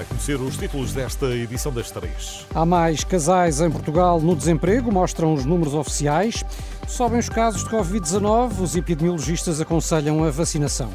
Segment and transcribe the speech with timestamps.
[0.00, 2.46] Vai conhecer os títulos desta edição das três.
[2.54, 6.42] Há mais casais em Portugal no desemprego, mostram os números oficiais.
[6.88, 10.90] Sobem os casos de Covid-19, os epidemiologistas aconselham a vacinação.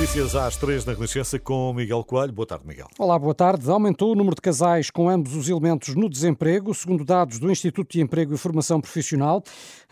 [0.00, 2.32] Notícias às três na Renascença com Miguel Coelho.
[2.32, 2.88] Boa tarde, Miguel.
[2.98, 3.70] Olá, boa tarde.
[3.70, 7.92] Aumentou o número de casais com ambos os elementos no desemprego, segundo dados do Instituto
[7.92, 9.42] de Emprego e Formação Profissional.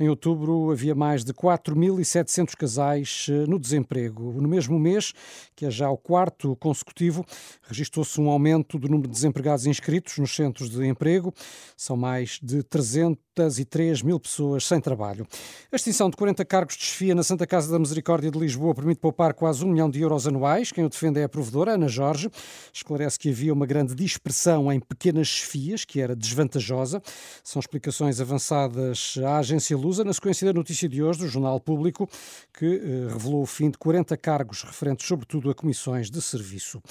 [0.00, 4.32] Em outubro havia mais de 4.700 casais eh, no desemprego.
[4.40, 5.12] No mesmo mês,
[5.54, 7.22] que é já o quarto consecutivo,
[7.64, 11.34] registrou-se um aumento do número de desempregados inscritos nos centros de emprego.
[11.76, 15.26] São mais de 303 mil pessoas sem trabalho.
[15.70, 19.00] A extinção de 40 cargos de chefia na Santa Casa da Misericórdia de Lisboa permite
[19.00, 20.72] poupar quase um milhão de euros anuais.
[20.72, 22.30] Quem o defende é a provedora, Ana Jorge.
[22.72, 27.02] Esclarece que havia uma grande dispersão em pequenas chefias, que era desvantajosa.
[27.42, 32.08] São explicações avançadas à agência Lusa na sequência da notícia de hoje do Jornal Público,
[32.52, 36.82] que eh, revelou o fim de 40 cargos referentes, sobretudo, a comissões de serviço.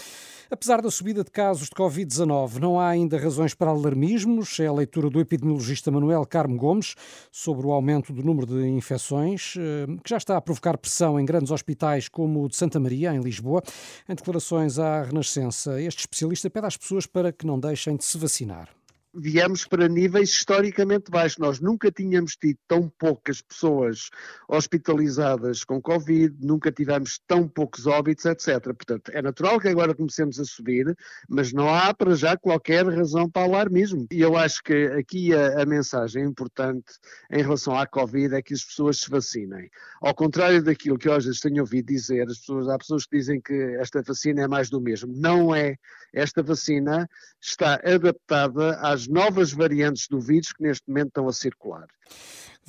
[0.50, 4.59] Apesar da subida de casos de Covid-19, não há ainda razões para alarmismos.
[4.59, 6.95] É a leitura do epidemiologista Manuel Carmo Gomes
[7.31, 11.25] sobre o aumento do número de infecções, eh, que já está a provocar pressão em
[11.25, 13.62] grandes hospitais como o de Santa Maria, em Lisboa.
[14.08, 18.17] Em declarações à Renascença, este especialista pede às pessoas para que não deixem de se
[18.17, 18.77] vacinar
[19.18, 21.38] viemos para níveis historicamente baixos.
[21.38, 24.09] Nós nunca tínhamos tido tão poucas pessoas
[24.48, 28.62] hospitalizadas com Covid, nunca tivemos tão poucos óbitos, etc.
[28.64, 30.96] Portanto, é natural que agora comecemos a subir,
[31.28, 34.06] mas não há para já qualquer razão para alarmismo.
[34.12, 36.94] E eu acho que aqui a, a mensagem importante
[37.31, 39.70] em relação à Covid é que as pessoas se vacinem.
[40.02, 43.53] Ao contrário daquilo que hoje tenho ouvido dizer, as pessoas, há pessoas que dizem que
[43.80, 45.14] esta vacina é mais do mesmo.
[45.16, 45.75] Não é.
[46.14, 47.09] Esta vacina
[47.41, 51.88] está adaptada às novas variantes do vírus que neste momento estão a circular.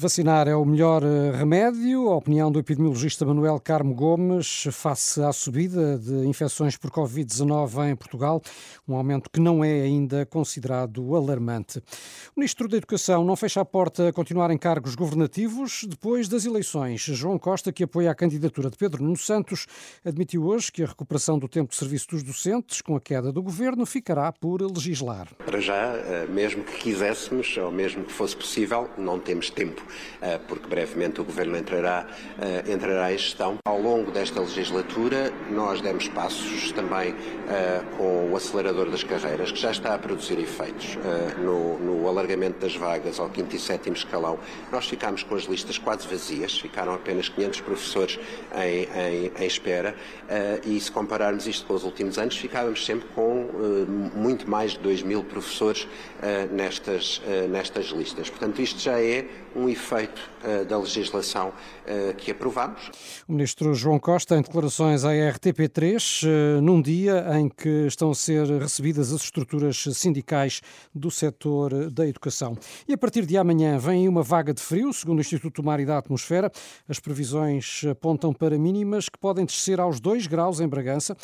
[0.00, 5.32] Vacinar é o melhor eh, remédio, a opinião do epidemiologista Manuel Carmo Gomes, face à
[5.32, 8.40] subida de infecções por Covid-19 em Portugal,
[8.86, 11.80] um aumento que não é ainda considerado alarmante.
[12.28, 16.44] O Ministro da Educação não fecha a porta a continuar em cargos governativos depois das
[16.44, 17.00] eleições.
[17.00, 19.66] João Costa, que apoia a candidatura de Pedro Nuno Santos,
[20.04, 23.42] admitiu hoje que a recuperação do tempo de serviço dos docentes, com a queda do
[23.42, 25.26] governo, ficará por legislar.
[25.44, 29.87] Para já, eh, mesmo que quiséssemos, ou mesmo que fosse possível, não temos tempo
[30.46, 32.06] porque brevemente o Governo entrará,
[32.40, 33.58] eh, entrará em gestão.
[33.64, 37.14] Ao longo desta legislatura, nós demos passos também
[37.48, 40.96] eh, com o acelerador das carreiras, que já está a produzir efeitos
[41.38, 44.38] no, no alargamento das vagas ao quinto e sétimo escalão.
[44.70, 48.18] Nós ficámos com as listas quase vazias, ficaram apenas 500 professores
[48.54, 49.94] em, em, em espera,
[50.64, 53.48] e se compararmos isto com os últimos anos, ficávamos sempre com
[54.14, 55.86] muito mais de 2 mil professores
[56.50, 58.30] nestas, nestas listas.
[58.30, 62.90] Portanto, isto já é um efeito uh, da legislação uh, que aprovamos.
[63.26, 68.10] O ministro João Costa, em declarações à RTP3, uh, eh, num dia em que estão
[68.10, 70.60] a ser recebidas as estruturas sindicais
[70.94, 72.56] do setor da educação.
[72.86, 75.80] E a partir de amanhã vem uma vaga de frio, segundo o Instituto do Mar
[75.80, 76.50] e da Atmosfera.
[76.88, 81.16] As previsões apontam para mínimas que podem descer aos 2 graus em Bragança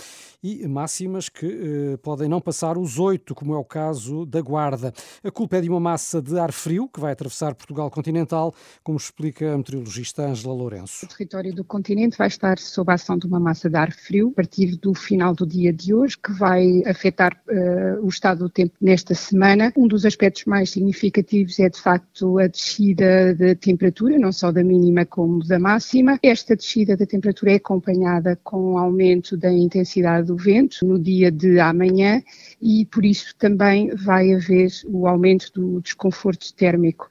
[0.42, 4.92] e máximas que podem não passar os 8, como é o caso da Guarda.
[5.22, 8.43] A culpa é de uma massa de ar frio que vai atravessar Portugal continental
[8.82, 11.06] como explica a meteorologista Ângela Lourenço.
[11.06, 14.30] O território do continente vai estar sob a ação de uma massa de ar frio
[14.32, 18.48] a partir do final do dia de hoje, que vai afetar uh, o estado do
[18.48, 19.72] tempo nesta semana.
[19.76, 24.64] Um dos aspectos mais significativos é, de facto, a descida da temperatura, não só da
[24.64, 26.18] mínima como da máxima.
[26.22, 31.30] Esta descida da temperatura é acompanhada com um aumento da intensidade do vento no dia
[31.30, 32.22] de amanhã
[32.64, 37.10] e, por isso, também vai haver o aumento do desconforto térmico.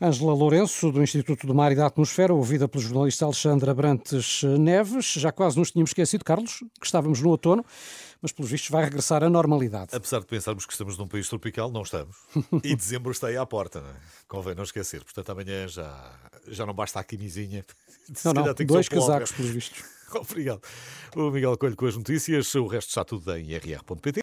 [0.00, 5.14] Ângela Lourenço, do Instituto do Mar e da Atmosfera, ouvida pelo jornalista Alexandre Abrantes Neves.
[5.14, 7.64] Já quase nos tínhamos esquecido, Carlos, que estávamos no outono,
[8.22, 9.88] mas pelos vistos vai regressar à normalidade.
[9.92, 12.16] Apesar de pensarmos que estamos num país tropical, não estamos.
[12.62, 13.94] E dezembro está aí à porta, não é?
[14.28, 15.02] convém não esquecer.
[15.02, 16.12] Portanto, amanhã já,
[16.46, 17.64] já não basta a camisinha.
[18.24, 19.84] Não, não, dois casacos, pelos vistos.
[20.14, 20.60] Obrigado.
[21.14, 24.22] O Miguel Coelho com as notícias, o resto está tudo em rr.pt.